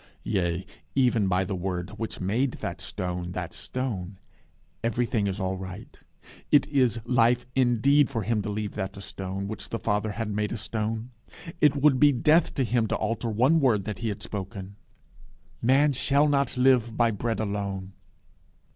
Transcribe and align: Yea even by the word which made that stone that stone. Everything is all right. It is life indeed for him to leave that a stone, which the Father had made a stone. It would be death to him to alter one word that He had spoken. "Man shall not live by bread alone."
Yea 0.23 0.65
even 0.95 1.27
by 1.27 1.43
the 1.45 1.53
word 1.55 1.91
which 1.91 2.19
made 2.19 2.53
that 2.53 2.81
stone 2.81 3.33
that 3.33 3.53
stone. 3.53 4.17
Everything 4.83 5.27
is 5.27 5.39
all 5.39 5.57
right. 5.59 6.01
It 6.51 6.65
is 6.69 6.99
life 7.05 7.45
indeed 7.55 8.09
for 8.09 8.23
him 8.23 8.41
to 8.41 8.49
leave 8.49 8.73
that 8.73 8.97
a 8.97 8.99
stone, 9.01 9.47
which 9.47 9.69
the 9.69 9.77
Father 9.77 10.13
had 10.13 10.31
made 10.31 10.51
a 10.51 10.57
stone. 10.57 11.11
It 11.59 11.75
would 11.75 11.99
be 11.99 12.11
death 12.11 12.55
to 12.55 12.63
him 12.63 12.87
to 12.87 12.95
alter 12.95 13.29
one 13.29 13.59
word 13.59 13.85
that 13.85 13.99
He 13.99 14.09
had 14.09 14.23
spoken. 14.23 14.75
"Man 15.61 15.93
shall 15.93 16.27
not 16.27 16.57
live 16.57 16.97
by 16.97 17.11
bread 17.11 17.39
alone." 17.39 17.93